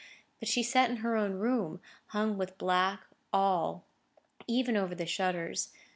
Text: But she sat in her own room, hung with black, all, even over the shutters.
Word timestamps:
But 0.39 0.49
she 0.49 0.63
sat 0.63 0.89
in 0.89 0.95
her 1.05 1.15
own 1.15 1.33
room, 1.33 1.79
hung 2.07 2.35
with 2.35 2.57
black, 2.57 3.01
all, 3.31 3.85
even 4.47 4.75
over 4.75 4.95
the 4.95 5.05
shutters. 5.05 5.69